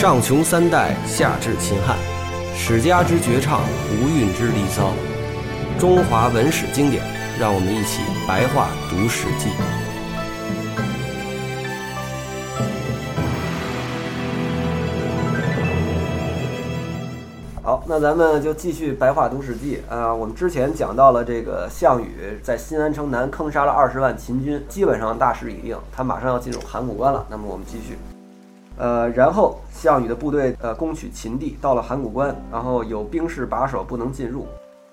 [0.00, 1.94] 上穷三代，下至秦汉，
[2.56, 3.60] 史家之绝唱，
[3.92, 4.94] 无韵之离骚，
[5.78, 7.04] 中华文史经典，
[7.38, 9.50] 让我们一起白话读《史记》。
[17.62, 20.14] 好，那咱们就继续白话读《史记》啊。
[20.14, 27.26] 我们之前讲到了这个项羽在新安城南坑杀了二十万秦军，基本上大势已定，他马上要进入函谷关了。
[27.28, 27.98] 那么我们继续。
[28.80, 34.46] 呃，然后项羽的部队呃攻取秦地，到了函谷关，然后有兵士把守，不能进入。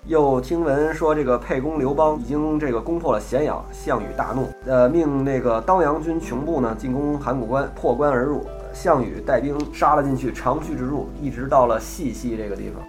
[0.04, 8.44] 又听闻说这个沛公刘邦已经这个攻破了咸阳，项羽大怒，呃，命那个当阳军穷部呢进攻函谷关，破关而入。
[8.74, 12.86] 项羽带兵杀了进去，长驱直入，一直到了细细这个地方。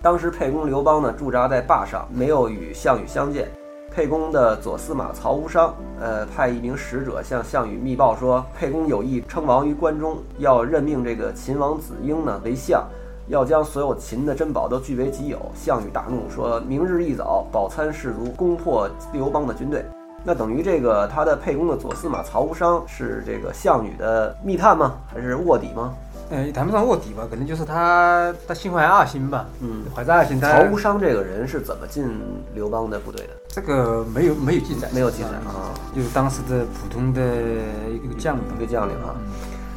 [0.00, 3.48] 当时沛公刘邦呢驻扎在坝上，没有与项羽相见。
[3.94, 12.86] 沛公的左司马曹无伤，呃，派一名使者向项羽密报说，沛公有意称王于关中，要任命这个秦王子婴呢为相，
[13.26, 15.38] 要将所有秦的珍宝都据为己有。
[15.54, 19.84] 项羽大怒，说明日一早，饱餐士卒，攻破刘邦的军队。
[20.24, 24.96] 那等于这个他的沛公的左司马曹无伤是这个项羽的密探吗？
[25.12, 25.94] 还是卧底吗？
[26.30, 29.46] 呃，谈不上卧底吧，可能就是他他心怀二心吧。
[29.60, 30.38] 嗯，怀着二心。
[30.38, 32.06] 曹无伤这个人是怎么进
[32.54, 33.32] 刘邦的部队的？
[33.48, 37.20] 这个没有没有记载，没有记载啊，就是当时的普通的
[37.90, 39.16] 一个将领，一个将领啊。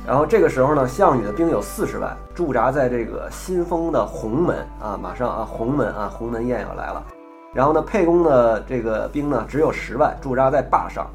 [0.06, 7.02] 然后这个时候呢，项羽的兵有四十万，驻扎在这个新丰的鸿门啊，马上啊，鸿门啊，鸿门宴要来了。
[7.54, 11.08] 然后呢，沛公的这个兵呢只有十万，驻扎在坝上。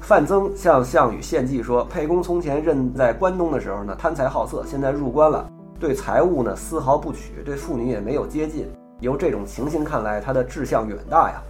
[0.00, 5.48] 范增向项羽献计说：“沛公从前任在关东的时候呢，贪财好色，现在入关了，
[5.80, 8.68] 对财物呢丝毫不取，对妇女也没有接近。
[9.00, 11.42] 由这种情形看来，他的志向远大呀。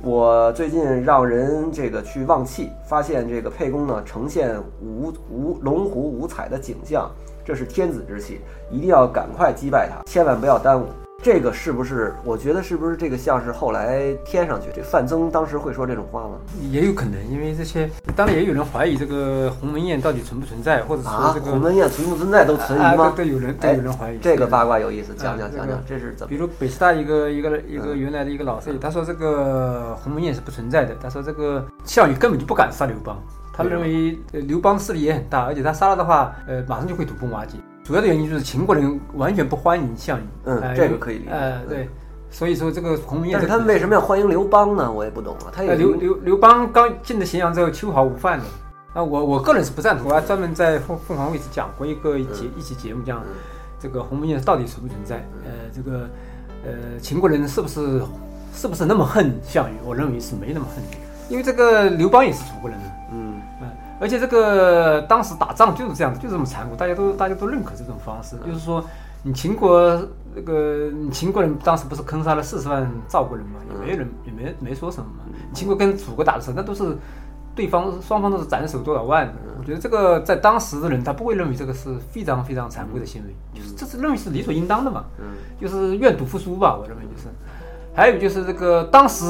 [0.00, 7.10] 我最近让人这个去望气，发现这个沛公呢呈现五五龙湖五彩的景象，
[7.44, 10.84] 这是天子之气，一定要赶快击败他，千万不要耽误。”
[11.20, 12.14] 这个是不是？
[12.24, 14.68] 我觉得是不是这个像是后来添上去？
[14.72, 16.36] 这范增当时会说这种话吗？
[16.70, 23.12] 也有可能，因为这些当然也有人怀疑这个鸿门宴到底存不存在，或者说这个鸿门宴存不存在都存疑吗？
[23.16, 24.18] 都有人都有人怀疑。
[24.18, 26.28] 这个八卦有意思，讲讲讲讲，这是怎么？
[26.28, 30.94] 比如北师大一个一个一个原来的一个老师，他说这个鸿门宴是不存在的。
[31.02, 33.20] 他说这个项羽根本就不敢杀刘邦，
[33.52, 37.58] 他认为刘邦势力也很大，而且他杀了的话，呃，马上就会土崩瓦解。
[37.88, 41.30] 主要的原因就是秦国人完全不欢迎项羽，嗯，这个可以理解。
[41.30, 41.88] 呃，对，
[42.30, 44.92] 所以说这个鸿门宴，但是他们为什么要欢迎刘邦呢？
[44.92, 45.48] 我也不懂啊。
[45.50, 48.44] 他刘刘刘邦刚进了咸阳之后，秋毫无犯的。
[48.92, 50.06] 啊，我我个人是不赞同。
[50.10, 53.24] 我还专门在凤凤凰卫视讲过一个节一期节目，讲
[53.80, 55.26] 这个鸿门宴到底存不存在？
[55.46, 56.00] 呃，这个
[56.66, 58.02] 呃，秦国人是不是
[58.52, 59.74] 是不是那么恨项羽？
[59.82, 60.84] 我认为是没那么恨，
[61.30, 62.78] 因为这个刘邦也是楚国人。
[63.14, 63.27] 嗯。
[64.00, 68.36] 而且这个当时打仗就是这样子，就这么残酷，大家都大家都认可这种方式。
[68.46, 68.84] 就是说，
[69.22, 70.00] 你秦国
[70.34, 75.24] 那个秦国人当时不是坑杀了四十万赵国人嘛，也没人也没没说什么嘛。
[75.52, 76.96] 秦国跟楚国打的时候，那都是
[77.54, 79.34] 对方双方都是斩首多少万的。
[79.58, 85.04] 我觉得这个在当时的人他不会认为这个是非常非常残酷的行为，就是这是认为是理所应当的嘛。
[85.18, 85.24] 嗯，
[85.60, 87.28] 就是愿赌服输吧，我认为就是。
[87.94, 89.24] 还有就是这个当时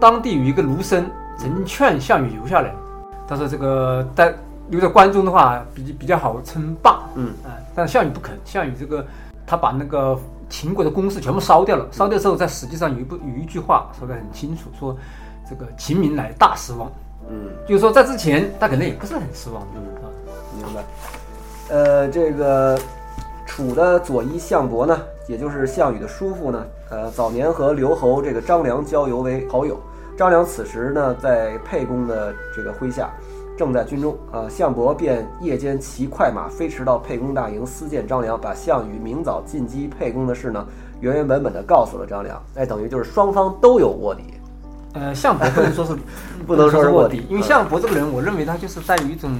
[0.00, 1.04] 当地有一个儒生
[1.36, 2.74] 曾经劝项羽留下来。
[3.26, 4.34] 他说：“这个在
[4.68, 7.00] 留在关中的话，比比较好称霸。
[7.14, 8.36] 嗯啊，但是项羽不肯。
[8.44, 9.04] 项羽这个，
[9.46, 10.18] 他把那个
[10.50, 11.86] 秦国的宫室全部烧掉了。
[11.90, 14.94] 烧掉之后，在史记上有一部有一句话说得很清楚，说
[15.48, 16.90] 这个秦民乃大失望。
[17.30, 19.66] 嗯，就是说在之前他可能也不是很失望。
[19.74, 20.04] 嗯啊，
[20.56, 20.84] 明白。
[21.70, 22.78] 呃，这个
[23.46, 29.80] 楚的左一项伯呢，也就是项羽的叔父呢，呃，早年和刘侯这个张良交游为好友。”
[30.16, 33.10] 张良此时呢，在沛公的这个麾下，
[33.58, 34.48] 正在军中啊。
[34.48, 40.64] 项伯便夜间骑快马飞驰到沛公大营，私见张良，把项羽明早进击沛公的事呢，
[41.00, 42.40] 原原本本的告诉了张良。
[42.54, 44.22] 哎，等于就是双方都有卧底。
[44.92, 45.96] 呃，项伯不能说是
[46.46, 49.32] 不能说是卧底，因为项伯这个人，我认为他就是在有一种，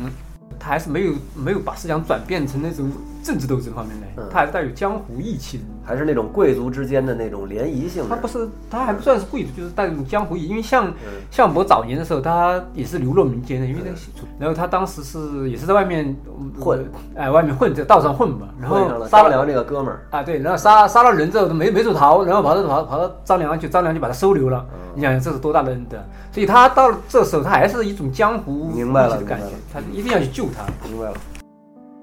[0.58, 2.90] 他还是没有没有把思想转变成那种。
[3.24, 8.04] 政治斗争方面呢，他还是带有江湖义气的，还是那种贵族之间的那种联谊性。
[8.06, 10.46] 他不是，他还不算是贵族，就是带那种江湖义。
[10.46, 10.92] 因为像
[11.30, 13.96] 项伯早年的时候，他也是流落民间的，因为那个，
[14.38, 16.14] 然后他当时是也是在外面
[16.60, 16.86] 混，
[17.16, 24.64] 哎，外面混在道上混嘛，然后杀了张良这个哥们儿啊，对，然后杀杀了人之后都没没处逃，然后跑到跑跑到张良去，张良就把他收留了。
[24.94, 25.96] 你想想这是多大的恩德？
[26.30, 30.64] 所以他到了这时候，他还是一种江湖明白了的感觉，他一定要去救他。
[30.86, 31.14] 明白了。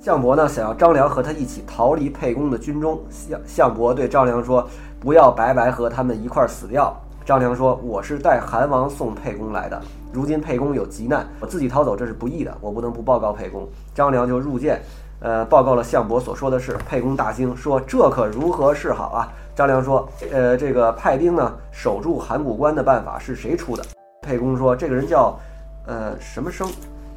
[0.02, 3.00] 项伯呢，想要张良和他一起逃离沛公的军中。
[3.12, 4.68] 项项伯对张良说
[5.00, 7.00] ：“不要白白和他们一块儿死掉。
[7.24, 9.80] 张良说：“我是代韩王送沛公来的，
[10.12, 14.82] 如今沛公有急难，我自己逃走这是不义的，我不能不报告沛公。”张良就入见，
[15.20, 16.76] 呃，报告了项伯所说的事。
[16.90, 23.86] 沛公大惊，说：“这可如何是好啊？”张良说：“呃，这个派兵呢，守住函谷关的办法是谁出的？”
[24.24, 25.38] 沛公说：“这个人叫，
[25.86, 26.68] 呃，什么生？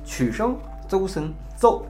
[0.05, 0.55] 曲生？
[0.87, 1.83] 周生，邹。”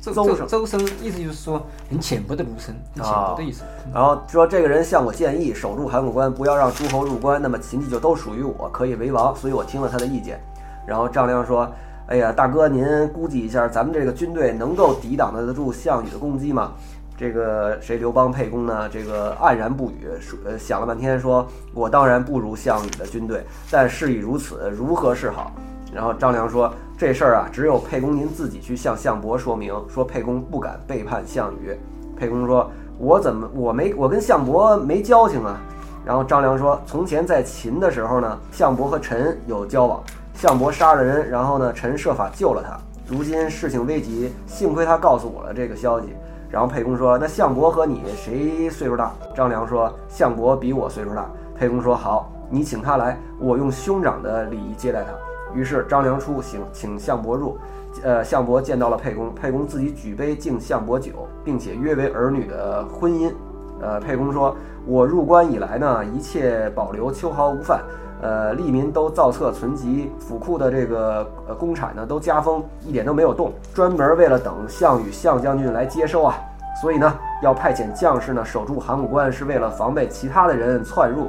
[0.00, 3.62] 周周周生周生意思就是说很浅薄的儒生，很浅薄的意思。
[3.92, 9.34] 然后说这个人向我建议守住函谷关，不要让诸侯入关，那么秦地就都属于我，可以为王。
[9.36, 10.40] 所以我听了他的意见。
[10.86, 11.70] 然后张良说
[12.06, 16.72] ：“哎呀，大哥，您估计一下，咱们这个军队能够抵挡得住项羽的攻击吗？”
[17.18, 18.88] 这个谁刘邦沛公呢？
[18.88, 25.50] 这个黯然不语，说呃想了半天，说：“我当然不如项羽的军队，但事已如此，如何是好？”
[25.96, 31.74] 然后张良说：“这事儿啊，只有沛公您自己去向项伯说明，说沛公不敢背叛项羽。”
[32.14, 32.70] 沛公说
[33.00, 35.58] ：“我怎么我没我跟项伯没交情啊？”
[36.04, 40.02] 然后张良说：“从前在秦的时候呢，项伯和陈有交往，
[40.34, 42.78] 项伯杀了人，然后呢，陈设法救了他。
[43.06, 46.08] 如今事情危急，幸亏他告诉我了这个消息。”
[46.50, 51.26] 然后沛公说：“那项伯和你谁岁数大？”张良说：“项伯比我岁数大。”
[51.58, 55.10] 沛公说：“好，你请他来，我用兄长的礼仪接待他。”
[55.56, 57.56] 于是张良出行，请项伯入。
[58.04, 61.12] 呃，项伯见到了沛公，沛公自己举杯敬项伯酒，
[61.42, 63.32] 并且约为儿女的婚姻。
[63.80, 64.54] 呃，沛公说
[64.86, 67.80] ：“我入关以来呢，一切保留，秋毫无犯。
[68.20, 76.34] 呃，利民都造册存集，府库的这个呃公产呢都加封，一点都没有动，专门为了等项羽项将军来接收啊。
[76.82, 81.28] 所以呢，要派遣将士呢守住函谷关，是为了防备其他的人窜入，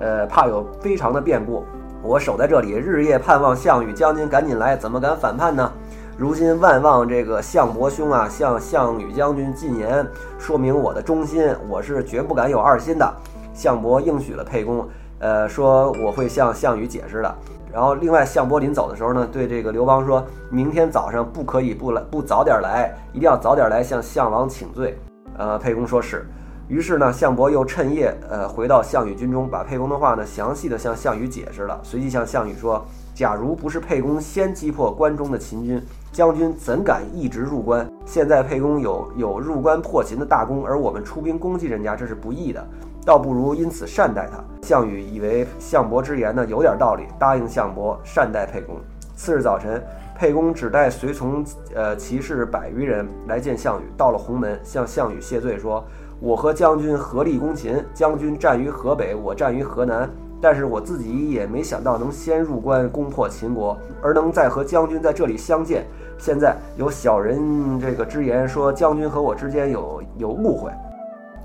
[0.00, 1.64] 呃，怕有非常的变故。”
[2.00, 5.70] 我守在这里，日夜盼望项羽将军赶紧来，怎么敢反叛呢？
[6.16, 10.06] 如今万望这个项伯兄啊，向项羽将军进言，
[10.38, 13.14] 说明我的忠心，我是绝不敢有二心的。
[13.52, 17.34] 项伯应许了沛公，呃，说我会向项羽解释的。
[17.72, 24.96] 然后，另外项伯临走的时候呢，对这个刘邦说，明天早上不可以不来，不早点来，一定要早点来向项王请罪。
[25.36, 26.26] 呃，沛公说是。
[26.68, 31.80] 于是呢，项伯又趁夜，呃，回到项羽军中，把沛公的话呢，详细的向项羽解释了。
[31.82, 32.84] 随即向项羽说
[33.14, 35.82] ：“假如不是沛公先击破关中的秦军，
[36.12, 37.90] 将军怎敢一直入关？
[38.04, 42.62] 现在沛公有有入关破秦的大功，而我们出兵攻击人家，这是不义的，
[43.02, 48.76] 倒不如因此善待他。”项羽以为项伯之言呢有点道理，答应项伯善待沛公。
[49.16, 49.82] 次日早晨，
[50.14, 51.42] 沛公只带随从，
[51.74, 53.84] 呃，骑士百余人来见项羽。
[53.96, 55.82] 到了鸿门，向项羽谢罪说。
[56.20, 60.08] 我和将军合力攻秦，将军战于河北，我战于河南。
[60.40, 65.84] 但是我自己也没想到能先入关攻破秦国，而能再和将军在这里相见。
[66.16, 70.70] 现在有小人这个之言说将军和我之间有有误会。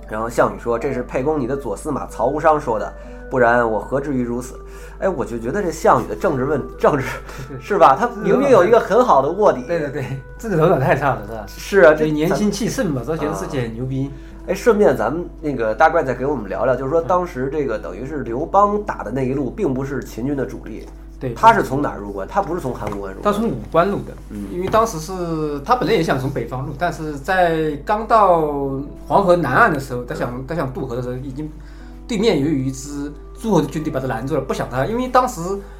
[0.09, 2.93] 然后项羽说：“这是沛公你的左司马曹无伤说的，
[3.31, 4.59] 不然我何至于如此？”
[4.99, 7.03] 哎，我就觉得这项羽的政治问政治
[7.59, 7.95] 是吧？
[7.99, 9.63] 他明明有一个很好的卧底。
[9.65, 10.05] 对对对，
[10.37, 11.45] 这个头脑太差了，是吧？
[11.47, 14.11] 是啊，这年轻气盛嘛，说觉得自己很牛逼。
[14.45, 20.85] 哎，顺便咱们那个大概再给我们聊聊，就是说当时这个等于是刘邦打的那一路，并不是秦军的主力。
[21.17, 22.27] 对，他是从哪儿入关？
[22.27, 24.11] 他不是从函谷关入，他从武关入的。
[24.31, 28.41] 嗯，因为当时是他本来也想从北方入，但是在刚到
[29.07, 31.49] 黄河南岸的时候，他想他想渡河的时候，已经
[32.05, 33.09] 对面有一支
[33.39, 35.39] 诸侯的军队把他拦住了，不想他，因为当时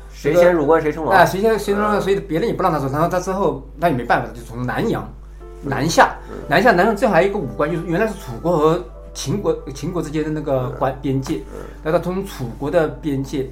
[0.10, 1.14] 谁先入关谁称王。
[1.14, 2.88] 哎，谁先谁称王，所以别人也不让他走。
[2.94, 5.06] 然后他之后那也没办法，就从南阳。
[5.64, 6.16] 南下，
[6.48, 11.42] 南下，南上正好还有一个武关，就是原来是楚国和秦国，秦国之间的那个关边界，
[11.84, 13.50] 那他从楚国的边界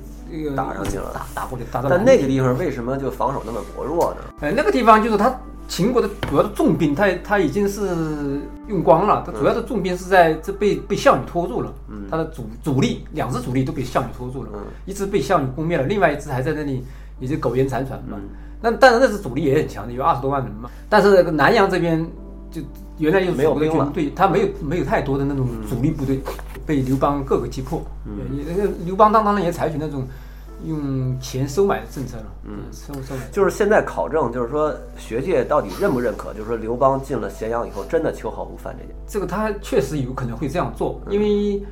[0.55, 1.89] 打上去了，打打过去，打到。
[1.89, 4.21] 但那个地方为什么就防守那么薄弱呢？
[4.41, 5.33] 哎，那个地方就是他
[5.67, 11.73] 秦国的主要的重兵，他他已经是用光了，他主要的重兵是在这被被项羽拖住了，
[12.09, 14.49] 他的主主力两支主力都被项羽拖住了，
[14.85, 16.83] 一支被项羽攻灭了，另外一支还在那里
[17.19, 18.17] 也是苟延残喘嘛。
[18.61, 20.69] 那但是那支主力也很强的，有二十多万人嘛。
[20.87, 22.05] 但是南阳这边
[22.51, 22.61] 就
[22.97, 26.21] 原来就没有兵了，对他没有没有太多的那种主力部队
[26.65, 27.81] 被刘邦各个击破。
[28.05, 28.13] 嗯，
[28.47, 30.07] 那个刘邦当当然也采取那种
[30.63, 32.25] 用钱收买的政策了。
[32.45, 33.21] 嗯，收收买。
[33.31, 36.31] 就是现在考证，就是说学界到底认不认可？
[36.33, 38.95] 就是说刘邦进了咸阳以后，真的秋毫无犯这件。
[39.07, 41.63] 这个他确实有可能会这样做，因为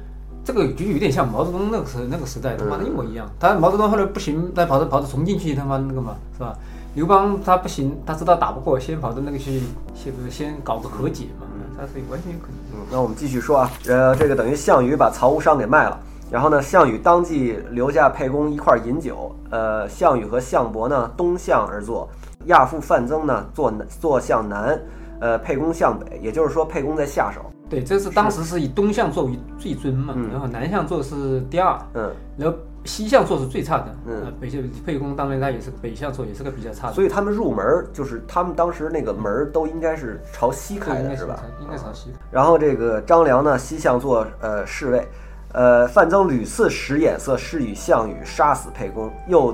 [0.44, 3.30] 这个就有点像毛泽东那个时候那个时代，他妈的一模一样。
[3.40, 6.58] 他毛泽东后来不行，他跑到跑到重庆去，他妈那个嘛，是吧？
[6.96, 9.62] 刘邦他不行，他知道打不过，先跑到那个去，
[9.94, 11.46] 先不先搞个和解嘛，
[11.78, 12.82] 他是完全有可能。
[12.82, 16.00] 嗯，那我们继续说啊，呃，这个等于项羽把曹无伤给卖了，
[16.32, 22.10] 然后呢，项羽当即留下沛公一块饮酒，呃，项羽和项伯呢东向而坐，
[22.46, 24.78] 亚父范增呢坐坐向南，
[25.22, 27.42] 呃，沛公向北，也就是说沛公在下手。
[27.70, 33.96] 对，这是当时是以东向座为最尊嘛，嗯然后南向座是第二，嗯，然后西向座是最差的。
[34.08, 36.94] 嗯呃，北向沛公当然他也是北向座，也是个比较差的。
[36.94, 41.44] 所以他们入门儿就是他们当时那个门儿都应该是朝西开的，是是吧？
[41.62, 42.12] 应该朝西。
[42.32, 45.08] 然后这个张良呢，西向做呃侍卫，
[45.54, 49.54] 呃，范增屡次使眼色，示与项羽杀死沛公，又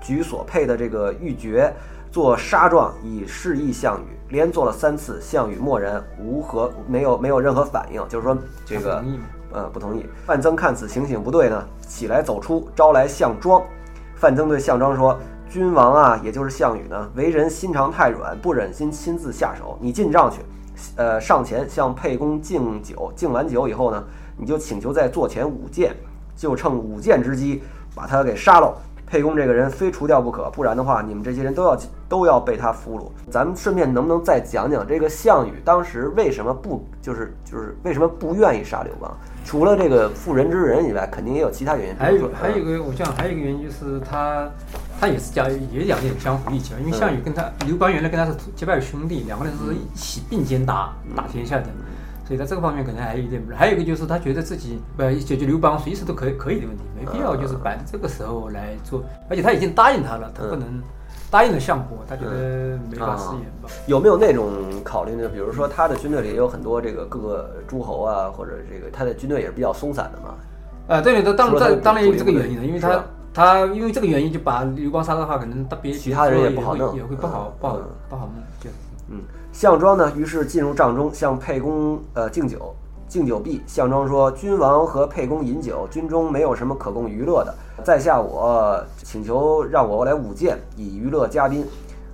[0.00, 1.68] 举所配的这个玉珏
[2.10, 4.18] 做杀状，以示意项羽。
[4.30, 8.36] 连做了三次，项羽默然，无何没有没有任何反应，就是说
[8.66, 9.02] 这个
[9.50, 10.04] 呃不同意。
[10.26, 13.62] 范增看此情形不对呢，起来走出，招来项庄。
[14.16, 19.78] 范增对项庄说：“君王啊，也就是项羽呢，为人心肠太软，不忍心亲自下手。
[19.80, 20.42] 你进帐去，
[20.96, 24.04] 呃，上前向沛公敬酒，敬完酒以后呢，
[24.36, 25.96] 你就请求在座前舞剑，
[26.36, 27.62] 就趁舞剑之机
[27.94, 28.76] 把他给杀了。
[29.08, 33.30] 沛公这个人非除掉不可，不然的话，你们这些人都要都要被他俘虏。
[33.30, 39.10] 咱们顺便能不能再讲讲这个项羽当时为什么不就是就是为什么不愿意杀刘邦？
[39.44, 41.96] 除了这个妇人之仁以外，肯定也有其他原因。
[41.96, 44.46] 还有还有一个，我想还有一个原因就是他
[45.00, 51.66] 他也是讲也讲点江湖义气嘛，因为项羽跟他刘邦原来跟他是结拜兄弟，两个人是一起并肩打打天下的。
[52.28, 60.82] 所以在这个方面可能还有一点，还有一个就是他觉得自己呃解决刘邦随时都可以可以的问题，没必要就是摆这个时候来做，而且他已经答应他了，他不能
[61.30, 63.70] 答应了项伯，他觉得没法食言吧。
[63.86, 64.46] 有没有那种
[64.84, 65.26] 考虑呢？
[65.26, 70.34] 比如说他的军队里也有很多这个各个诸侯啊，或者这个他的军队也是比较松散的嘛。
[70.86, 78.68] 啊，对对，当然当然有这个原因的，因为他他因为这个原因就把刘邦杀的话，可能他别其他人也不好弄也会不好嗯不好嗯不好弄，就
[79.08, 79.22] 嗯，
[79.58, 82.72] 项庄呢，于是进入帐中向沛公呃敬酒。
[83.08, 87.52] 敬酒毕，项庄说：“君王和沛公饮酒，军中没有什么可供娱乐的。
[87.82, 91.66] 在下我请求让我来舞剑，以娱乐嘉宾。”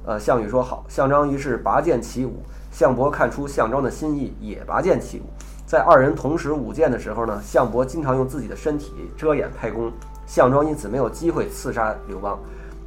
[0.07, 0.87] 呃，项羽说好。
[0.89, 2.43] 项庄于是拔剑起舞。
[2.73, 5.25] 项伯看出项庄的心意，也拔剑起舞。
[5.67, 9.93] 在二人同时舞剑的时候呢，项伯经常用自己的身体遮掩沛公，
[10.27, 12.39] 项庄因此没有机会刺杀刘邦。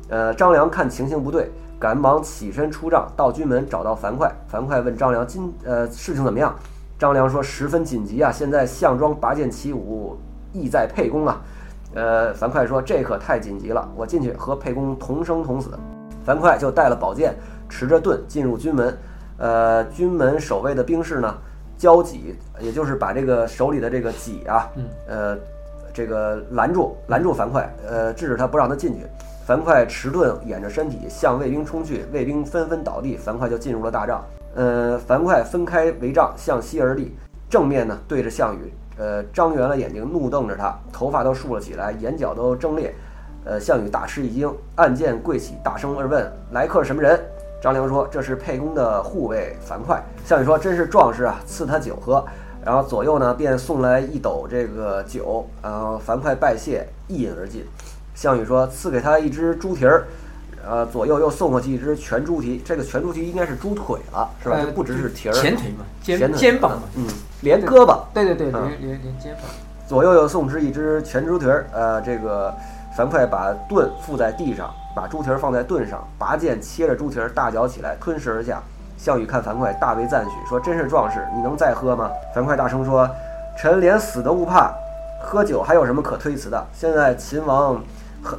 [0.10, 4.32] 呃，张良看情形不对，赶忙起身出帐，到军门找到樊哙。
[4.48, 6.56] 樊哙问张良：“今呃事情怎么样？”
[6.98, 8.32] 张良说：“十分紧急啊！
[8.32, 10.18] 现在项庄拔剑起舞，
[10.54, 11.42] 意在沛公啊。”
[11.94, 15.70] 呃，樊哙说：“这可太紧急了，我进去和沛公同生同死。”
[16.26, 16.96] 樊哙就带了。
[16.96, 17.36] 宝剑，
[17.70, 18.98] 持着盾进入军门。
[19.38, 21.34] 呃，军门守卫的兵士呢，
[21.78, 24.68] 交戟，也就是把这个手里的这个戟啊，
[25.08, 25.38] 呃，
[25.94, 29.06] 这个拦住，拦住樊哙，呃，制止他不让他进去。
[29.48, 34.22] 樊哙持盾掩着身体向卫兵冲去，卫兵纷纷倒地，樊哙就进入了大帐。
[34.54, 37.16] 呃，樊哙分开围帐，向西而立，
[37.50, 42.94] 正面呢对着项羽，呃，张圆了眼睛，怒瞪着他，头发都竖了起来，眼角都睁裂。
[43.46, 47.18] 呃，项羽大吃一惊，按剑跪起，大声而问：“来客什么人？”
[47.64, 52.22] 张良说：“这是沛公的护卫樊哙。”项羽说：“真是壮士啊，赐他酒喝。”
[52.66, 57.64] 然后左右呢便送来一斗这个酒，然后樊哙拜谢，一饮而尽。
[58.18, 60.08] 项羽说：“赐给他一只猪蹄儿。”
[60.68, 64.56] 呃，左右又送过去一只全猪蹄，这个全猪蹄应该是猪腿了，是吧？
[64.58, 67.06] 呃就不只是蹄儿，前腿嘛，肩肩膀嘛，嗯，
[67.42, 68.00] 连胳膊。
[68.14, 69.44] 对对对，嗯连连连肩膀。
[69.88, 71.68] 左右又送之一只全猪蹄儿。
[71.72, 72.54] 呃，这个
[72.98, 78.62] 樊哙把盾附在地上，把猪蹄儿放在盾上，拔剑切着猪蹄儿，大嚼起来，吞食而下。
[78.98, 83.08] 项羽看樊哙，大为赞许，说：“真是壮士，你能再喝吗？”樊哙大声说
[83.56, 84.74] ：“臣连死都不怕，
[85.24, 86.66] 喝酒还有什么可推辞的？
[86.74, 87.82] 现在秦王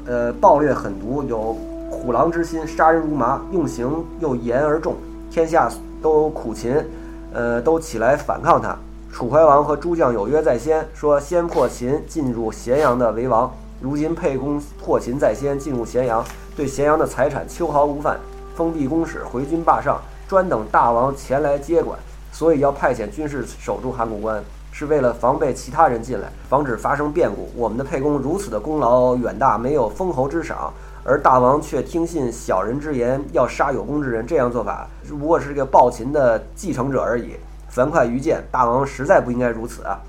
[0.06, 1.56] 呃暴虐狠毒，有
[1.90, 4.94] 虎狼之心，杀人如麻，用刑又严而重，
[5.30, 5.70] 天下
[6.02, 6.84] 都苦秦，
[7.32, 8.76] 呃，都起来反抗他。
[9.12, 13.50] 楚怀王和诸将有约在先，说先破秦，进入咸阳的为王。
[13.80, 16.24] 如今沛公破秦在先，进入咸阳，
[16.56, 18.18] 对咸阳的财产秋毫无犯，
[18.54, 21.98] 封闭公使，回军霸上，专等大王前来接管。
[22.30, 27.50] 所以要派遣军士守住函谷关，是为了防备其他人进来，防止发生变故。
[27.56, 30.72] 我们的沛公如此的功劳远大，没有封侯之赏，
[31.04, 34.26] 而大王却听信小人之言，要杀有功之人。
[34.26, 37.34] 这样做法不过是个暴秦的继承者而已。
[37.68, 40.00] 樊哙愚见，大王实在不应该如此啊！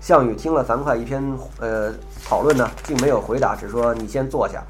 [0.00, 1.22] 项羽听了樊哙一篇
[1.60, 1.92] 呃
[2.24, 4.62] 讨论呢，竟没有回答，只说你先坐下。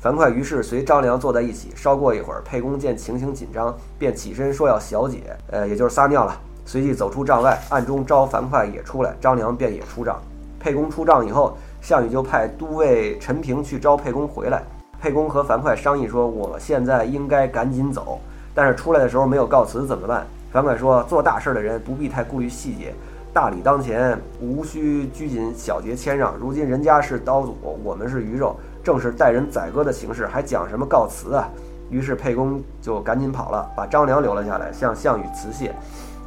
[0.00, 1.72] 樊哙于是随张良坐在一起。
[1.74, 6.40] 稍过一会儿，沛公见情形紧张，便起身说要小解，呃，也就是撒尿了。
[6.68, 10.20] 随即走出帐外，暗中招樊哙也出来，张良便也出帐。
[10.60, 14.62] 沛公出帐以后，项羽就派都尉陈平去招沛公回来。
[15.00, 18.18] 沛公和樊哙商议说：“我现在应该赶紧走，
[18.54, 22.92] 但是出来的时候没有告辞怎么办？”樊哙说：“做大事的人不必太顾虑细节，
[23.32, 26.36] 大礼当前，无需拘谨小节谦让。
[26.36, 31.48] 如今人家是刀俎，我们是鱼肉，正是待人宰割的形式，还讲什么告辞啊？”
[31.88, 35.74] 于是沛公就赶紧跑了，把张良留了下来，向项羽辞谢。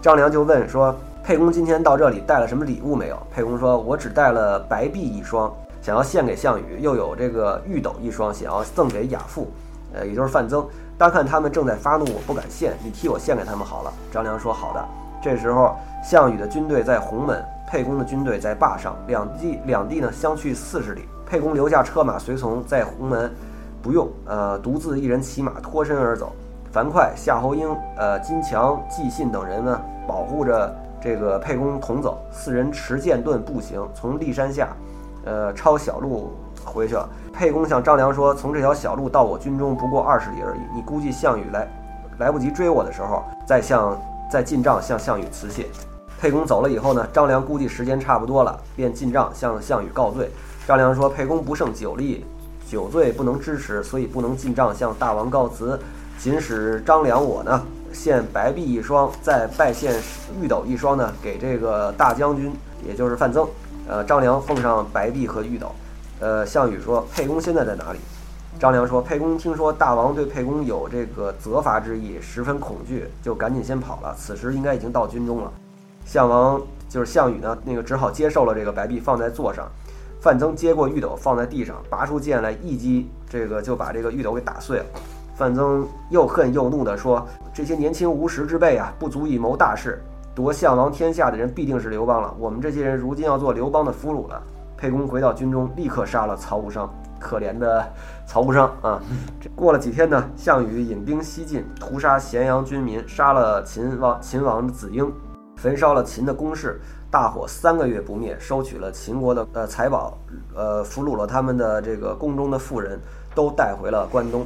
[0.02, 9.52] 张良就问说：“沛公今天到这里带了什么礼物没有？”沛公说：“我只带了白璧一双，想要献给项羽；又有这个玉斗一双，想要赠给亚父，
[9.94, 10.66] 呃，也就是范增。
[10.98, 14.84] 单看他们正在发怒，我不敢献，你替我献给他们好了。”张良说：“好的。”
[15.22, 17.40] 这时候，项羽的军队在鸿门，
[17.70, 21.04] 沛公的军队在坝上，两地两地呢相去四十里。
[21.28, 23.32] 沛公留下车马随从在鸿门，
[23.84, 26.34] 不用，呃，独自一人骑马脱身而走。
[26.72, 32.18] 樊哙、夏侯婴、呃金强、纪信等人呢，保护着这个沛公同走。
[32.32, 34.70] 四人持剑盾步行，从骊山下，
[35.26, 36.32] 呃，抄小路
[36.64, 37.10] 回去了。
[37.34, 40.60] 沛公向张良说：“从这条小路到我军中不过二十里而已。
[40.74, 41.68] 你估计项羽来
[42.20, 44.00] 来不及追我的时候，再向
[44.32, 45.66] 再进帐向项羽辞谢。”
[46.22, 50.30] 沛公走了以后呢，张良估计时间差不多了，便进帐向项羽告罪。
[50.66, 52.26] 张良说：“沛公不胜酒力，
[52.66, 55.78] 酒醉不能支持，所以不能进帐向大王告辞。”
[56.22, 60.00] 仅使张良我呢献白璧一双，再拜献
[60.40, 62.54] 玉斗一双呢给这个大将军，
[62.88, 63.48] 也就是范增。
[63.90, 65.72] 呃，张良奉上白璧和玉斗。
[66.20, 67.98] 呃，项羽说：“沛公现在在哪里？”
[68.60, 74.14] 张良说：“沛公听说大王对沛公有这个责罚之意，十分恐惧，就赶紧先跑了。
[74.16, 75.52] 此时应该已经到军中了。”
[76.06, 79.68] 项王就是项羽呢，那个只好接受了这个白璧，放在座上。
[80.22, 84.86] 范增接过玉斗，放在地上，拔出剑来，一击，这个就把这个玉斗给打碎了。
[85.42, 90.00] 范增又恨又怒地说：“这些年轻无识之辈啊，不足以谋大事。
[90.36, 92.32] 夺项王天下的人必定是刘邦了。
[92.38, 94.40] 我们这些人如今要做刘邦的俘虏了。”
[94.78, 96.88] 沛公回到军中，立刻杀了曹无伤。
[97.20, 97.84] 可怜的
[98.28, 99.02] 曹无伤啊！
[99.56, 105.12] 过了几天呢，项羽引兵西进，屠杀咸阳军民，杀了秦王秦王子婴，
[105.56, 106.80] 焚烧了秦的宫室，
[107.10, 110.16] 大火三个月不灭，收取了秦国的呃财宝，
[110.56, 113.00] 呃俘虏了他们的这个宫中的妇人，
[113.34, 114.46] 都带回了关东。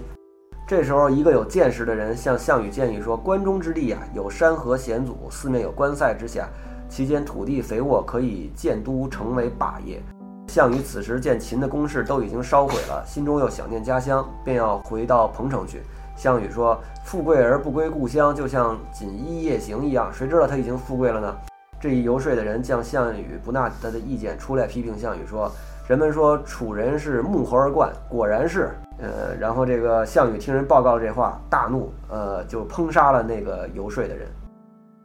[0.67, 6.49] 这时候，一个有见识的人向项羽建议说：“关中之地啊，有山河险阻，四面有关塞之下，
[6.89, 10.01] 其间土地肥沃，可以建都，成为霸业。”
[10.49, 15.83] 项羽此时见秦的攻势都已经烧毁了，心中又想念家乡，便要回到彭城去。
[16.15, 21.35] 项羽说：“富贵而不归故乡，就像锦衣夜行一样。”谁知道他已经富贵了呢？
[21.79, 25.51] 这一游说的人将项羽不纳他的意见，出来批评项羽说
[25.87, 34.25] ：“人们说楚人是木猴而冠，果然是。”呃，然后这个项羽听人报告这话，大怒，呃，就烹杀了那个游说的人。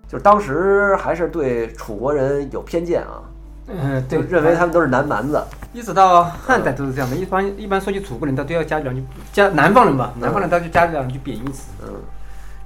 [0.07, 3.21] 就是当时还是对楚国人有偏见啊，
[3.66, 5.43] 嗯，对，认为他们都是南蛮子。
[5.73, 7.16] 一直到汉代都是这样的。
[7.16, 11.73] 一般一般说起楚国人，他都要加两句，加南方人吧，南方人他就加两句贬义词。
[11.85, 11.93] 嗯，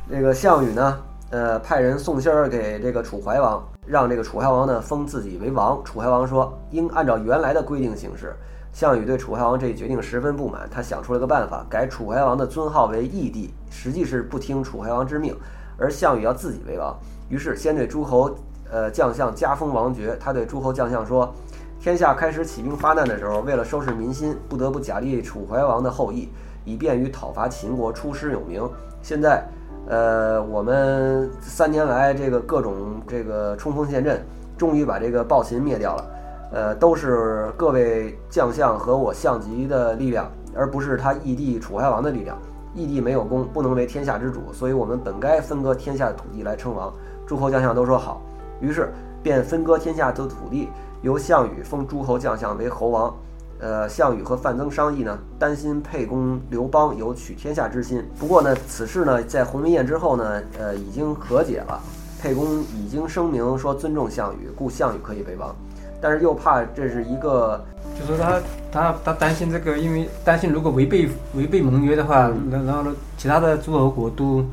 [0.07, 0.98] 那个项羽呢，
[1.31, 5.82] 呃，派人送信儿给这个楚怀王，让这个楚怀王呢封自己为王。
[5.84, 8.34] 楚怀王说，应按照原来的规定行事。
[8.72, 15.36] 项羽对楚怀王这一决定十分不满，他想出了个办法，改楚怀王的尊号为义帝，实际是不听楚怀王之命，
[15.78, 16.96] 而项羽要自己为王。
[17.28, 18.34] 于是先对诸侯，
[18.70, 20.16] 呃将相加封王爵。
[20.18, 21.32] 他对诸侯将相说
[21.78, 26.28] ：“天下开始起兵发难的时候，为了收拾民心，不得不假立楚怀王的后裔，
[26.64, 28.68] 以便于讨伐秦国，出师有名。
[29.02, 29.46] 现在，
[29.86, 34.24] 呃，我们三年来这个各种这个冲锋陷阵，
[34.56, 36.10] 终于把这个暴秦灭掉了。”
[36.52, 42.38] 呃，都是各位将相和我项籍的力量，而不是他义帝楚怀王的力量。
[42.74, 46.92] 义帝没有功，不能为天下之主，所以我们本该分割天下的土地来称王。
[47.26, 48.22] 诸侯将相都说好，
[48.60, 50.68] 于是便分割天下的土地，
[51.02, 53.12] 由项羽封诸侯将相为侯王。
[53.60, 58.04] 呃，项羽和范增商议呢，担心沛公刘邦有取天下之心。
[58.18, 61.80] 不过呢，此事呢，在鸿门宴之后呢，呃，已经和解了。
[62.20, 65.54] 沛公已经声明说尊重项羽，故项羽可以为王。
[66.00, 67.64] 但是又怕这是一个，
[67.98, 68.40] 就说他
[68.70, 74.44] 他他担心这个，因为担心如果违背违背盟约的话，然然后呢，其他的诸侯国都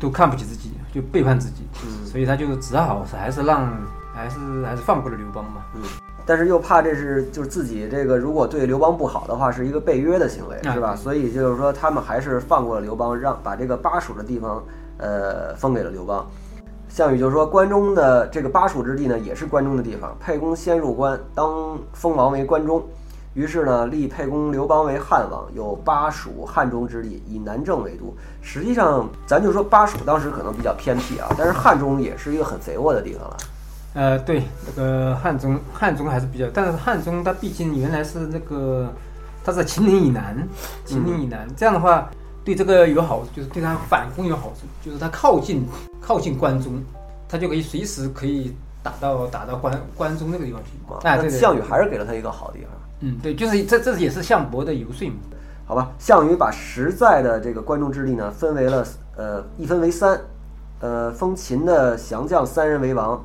[0.00, 3.72] 都看不起自己，就背叛自己，嗯所以他就只好是还是让
[4.12, 5.62] 还是还是放过了刘邦嘛。
[5.74, 5.82] 嗯，
[6.26, 10.94] 但是又怕这是就是自己这个如果对刘邦不好的话，是一个背约的行为，是吧？
[10.94, 14.62] 所以就是说他们还是放过了刘邦，让把这个巴蜀的地方
[14.98, 16.26] 呃封给了刘邦。
[16.88, 20.12] 项羽就说：“关中的这个巴蜀之地呢，也是关中的地方。
[20.18, 22.82] 沛公先入关，当封王为关中。
[23.32, 28.12] 于是呢，立沛公刘邦为汉王，有巴蜀汉中之地，以南郑为都。
[28.42, 33.36] 实际上，咱就说巴蜀当时可能比较偏僻啊，但是汉中也是一个很肥沃的地方了。
[33.94, 38.92] 呃，对，那个汉中，汉中还是比较，但是汉中它毕竟原来是那个，
[39.44, 40.36] 它在秦岭以南，
[40.84, 42.08] 秦岭以南，这样的话。”
[42.42, 45.62] 对这个有好处，就是对它反攻有好处，就是他靠近
[46.00, 46.82] 靠近关中，
[47.28, 50.70] 他就可以随时可以打到打到关关中那个地方去。
[51.06, 52.68] 哎，对项羽还是给了他一个好地方。
[53.00, 55.16] 嗯，对，就是这这也是项伯的游说嘛。
[55.66, 58.86] 好吧，项羽把实在的这个关中之地呢，分为了
[59.18, 60.18] 呃一分为三，
[60.80, 63.22] 呃，封秦的降将三人为王，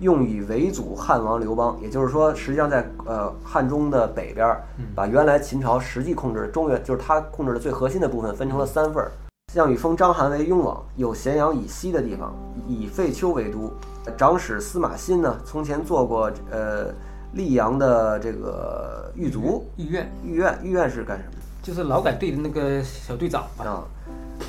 [0.00, 1.78] 用以围阻汉王刘邦。
[1.82, 4.62] 也就是说，实际上在呃汉中的北边儿，
[4.94, 9.10] 把原来秦朝实际控制中原，就是他控制的最核心的部分，分成了三份儿。
[9.52, 12.34] 项羽封章邯为雍王，有咸阳以西的地方，
[12.66, 13.72] 以废丘为都。
[14.16, 16.92] 长史司马欣呢，从前做过呃
[17.34, 21.32] 溧阳的这个狱卒，御苑御苑，御苑是干什么？
[21.62, 23.64] 就是劳改队的那个小队长吧。
[23.64, 23.84] 啊，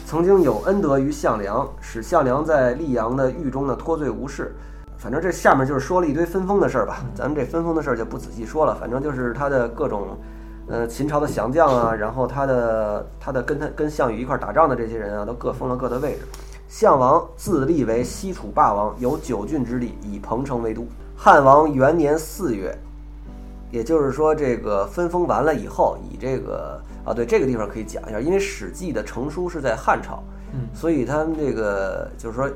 [0.06, 4.54] 曾经有恩德于项梁，使项梁在溧阳的狱中呢脱罪无事。
[5.00, 8.76] 反正这下面就是说了一堆分封的事儿吧，咱们这分封的事儿就不仔细说了。
[8.76, 10.18] 反正就是他的各种，
[10.68, 16.20] 呃，秦朝的降将啊，然后他的他的跟他跟项羽一块儿打仗的这些人啊，都各封了各的位置。
[16.68, 20.86] 项王自立为西楚霸王，有九郡之地，以彭城为都。
[21.16, 22.78] 汉王元年四月，
[23.72, 30.22] 也就是说，这个分封完了以后，以这个啊，对这个地方可以讲一下，因为《史记》的成书是在汉朝，
[30.54, 32.50] 嗯，所以他们这个就是说，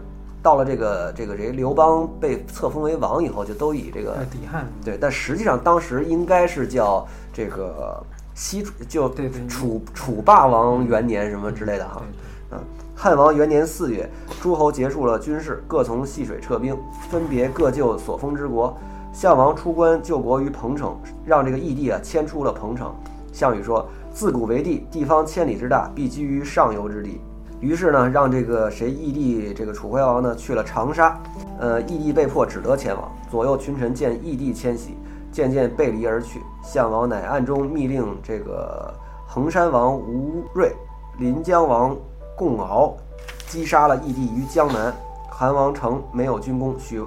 [0.44, 4.68] 到了这个这个谁刘邦被册封为王以后，就都以这个呃，抵汉。
[4.84, 8.04] 对，但实际上当时应该是叫这个
[8.36, 12.02] 西楚，就对对楚楚霸王元年什么之类的哈。
[12.50, 12.62] 对啊，
[12.94, 14.08] 汉王元年四月，
[14.42, 16.78] 诸侯结束了军事，各从细水撤兵，
[17.10, 18.78] 分别各就所封之国。
[19.14, 22.94] 项王出关救国于彭城，让这个义帝啊迁出了彭城。
[23.32, 27.22] 项羽说：“自古为帝，地方千里之大，必居于上游之地。”
[27.64, 31.18] 于是呢，让这个谁义帝这个楚怀王呢去了长沙，
[31.58, 33.10] 呃，义帝被迫只得前往。
[33.32, 34.98] 左右群臣见义帝迁徙，
[35.32, 36.42] 渐渐背离而去。
[36.62, 38.94] 项王乃暗中密令这个
[39.26, 40.76] 衡山王吴瑞、
[41.18, 41.96] 临江王
[42.36, 42.98] 共敖
[43.48, 44.94] 击杀了义帝于江南。
[45.30, 47.02] 韩王成没有军功，许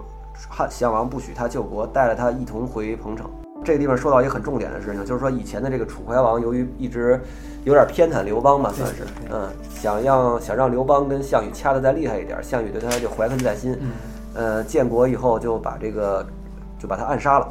[0.49, 3.31] 汉项王不许他救国，带了他一同回彭城。
[3.65, 7.21] 这个地方说到一个很重点的事情，就是说以前的这个楚怀王由于一直
[7.65, 13.93] 有点偏袒刘邦吧，算是，嗯，想让想让刘邦跟项羽掐得再厉害一点，项羽对他就怀恨在心，嗯，
[14.35, 16.25] 呃，建国以后就把这个
[16.79, 17.49] 就把他暗杀了。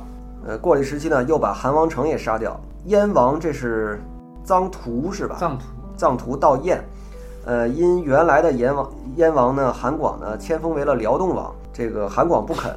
[0.47, 2.57] 呃，过了一时期呢，又把韩王成也杀掉。
[2.85, 3.99] 燕王这是
[4.45, 5.37] 臧荼是吧？
[5.39, 5.65] 臧荼，
[5.97, 6.81] 臧荼到燕，
[7.45, 12.71] 呃，因原来的燕王燕王呢韩广呢迁封为了辽东王，这个韩广不肯，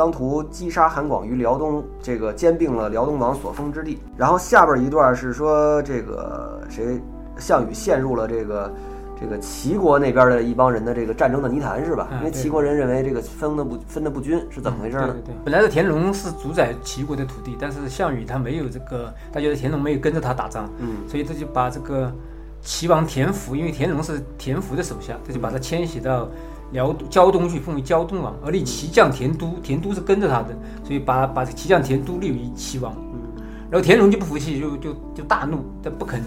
[0.00, 3.98] 臧荼击杀韩广于辽东，这个兼并了辽东王所封之地。
[4.16, 6.98] 然后下边一段是说这个谁
[7.38, 8.72] 项羽陷入了这个
[9.20, 12.08] 这个齐国那边的一帮人的这个战争的泥潭是吧？
[12.18, 15.20] 因为齐国人认为这个分的不分的不均，是怎么回事呢对？
[15.20, 22.10] 对对，本来的田荣是主宰齐国的土地，但是项羽他没有这个，他觉得田荣没有跟着他打仗，嗯所以他就把这个
[22.62, 26.28] 齐王田福，因为田荣是田福的手下，他就把他迁徙到
[26.72, 30.48] 辽胶东去，封为胶东王，而立齐将田都，田都是跟着他的，
[30.84, 32.92] 所以把把这齐将田都立为齐王。
[33.12, 33.20] 嗯
[33.70, 36.20] 然后田荣就不服气，就就就大怒，他不肯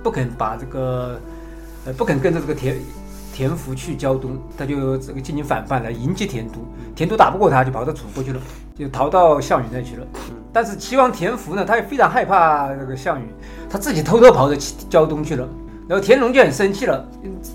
[0.00, 1.20] 不肯把这个
[1.86, 2.76] 呃不肯跟着这个田
[3.32, 6.60] 田福去胶东，他就这个进行反叛来迎接田都，
[6.94, 8.40] 田都打不过他，就跑到楚国去了，
[8.78, 10.06] 就逃到项羽那去了。
[10.52, 13.24] 但是齐王田福呢，他也非常害怕这个项羽，
[13.68, 15.48] 他自己偷偷跑到齐胶东去了。
[15.88, 17.04] 然后田荣就很生气了，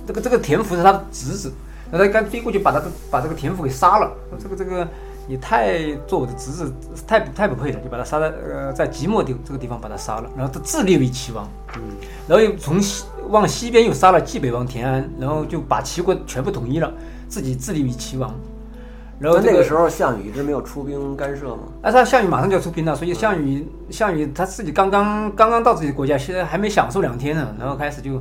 [0.06, 1.54] 这个这个田福是他的侄子，
[1.92, 4.88] 然后他刚飞过去把他把这个田福给杀了，这个这个
[5.28, 6.74] 你太做我的侄子
[7.08, 11.82] 太不太不配了，就把他杀在呃在即墨地这个地方把他杀了，然后他自立为齐王，嗯。
[12.28, 16.92] 然后又从西往西边又杀了冀北王田安，然后就把齐国全部统一了，
[17.28, 18.34] 自己自立为齐王。
[19.20, 21.64] 然后这那那个时候项羽一直没有出兵干涉吗？
[21.82, 28.14] 但是他项羽马上就要出兵了，所以项羽项羽他自己刚刚刚刚到自己的国家，现在还没享受两天呢，然后开始就，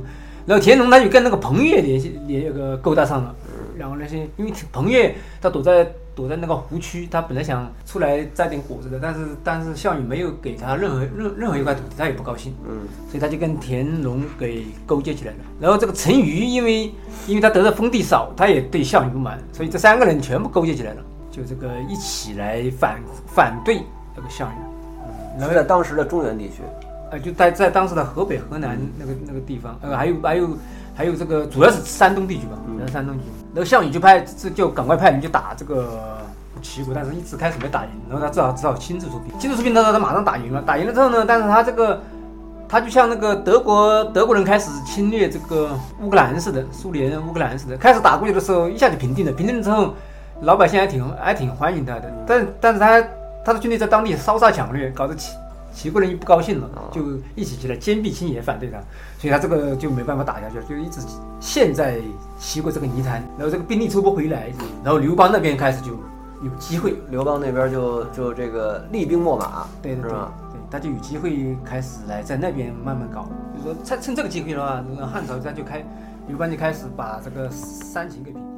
[0.45, 3.33] 然后田荣他就跟那个彭越联系联那个勾搭上了，
[3.79, 15.37] 然后那些因为彭越他躲在躲在那个湖区，他本来想出来摘点果子的，但是但是项羽没有给他任何任任何一块土地，他也不高兴，嗯所以他就跟田荣给勾结起来了。
[15.61, 16.91] 然后这个陈馀，因为
[17.25, 23.81] 因为他得的封地少，他也对项羽不满，所以这三个人全部勾结起来了，就这个一起来反反对
[24.13, 25.39] 那个项羽。
[25.39, 26.55] 然后是在当时的中原地区。
[27.11, 30.47] 呃，就在在当时的河北、河南那个那个地方，呃，还有还有
[30.99, 33.29] 还有这个主要是山东地区吧，主要是山东地区。
[33.55, 36.17] 然后项羽就派这就赶快派人去打这个
[36.61, 39.31] 齐国，但是一直开始没打赢，然后他只好只好亲自出兵。
[39.39, 42.01] 亲自出兵，他说他马上打赢了，打赢了之后呢，但是他这个
[42.67, 45.69] 他就像那个德国德国人开始侵略这个
[46.01, 49.93] 乌克兰似的，苏联乌克兰似的，开始打过去的时候一下就平定了，平定了之后，
[50.41, 53.01] 老百姓还挺还挺欢迎他的，但但是他
[53.45, 55.33] 他的军队在当地烧杀抢掠，搞得齐
[55.71, 57.01] 齐国人一不高兴了，就
[57.35, 58.77] 一起起来坚壁清野反对他，
[59.19, 60.99] 所以他这个就没办法打下去了，就一直
[61.39, 61.99] 陷在
[62.39, 64.51] 齐国这个泥潭，然后这个兵力抽不回来，
[64.83, 65.91] 然后刘邦那边开始就
[66.43, 70.11] 有机会，刘邦那边就就这个厉兵秣马，对对对
[70.71, 75.85] 他就有机会开始来在那边慢慢搞，就是说趁趁这个机会的话，这个汉朝他就开
[76.27, 78.48] 刘邦就开始把这个三秦给平定。